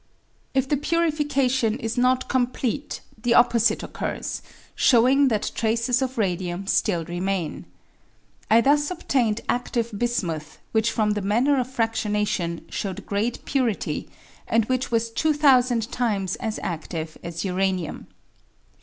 If 0.55 0.67
the 0.67 0.77
purification 0.77 1.77
is 1.77 1.95
not 1.95 2.27
complete 2.27 3.01
the 3.21 3.35
opposite 3.35 3.83
occurs, 3.83 4.41
showing 4.73 5.27
that 5.27 5.51
traces 5.53 6.01
of 6.01 6.17
radium 6.17 6.65
still 6.65 7.05
remain. 7.05 7.65
I 8.49 8.61
thus 8.61 8.89
obtamed 8.89 9.41
adive 9.47 9.95
bismuth 9.95 10.57
which 10.71 10.89
from 10.91 11.11
the 11.11 11.21
manner 11.21 11.59
of 11.59 11.67
fradionation 11.67 12.61
showed 12.71 13.05
great 13.05 13.45
purity 13.45 14.09
and 14.47 14.65
which 14.65 14.89
was 14.89 15.11
2000 15.11 15.91
times 15.91 16.35
as 16.37 16.57
adive 16.63 17.17
as 17.23 17.45
uranium. 17.45 18.07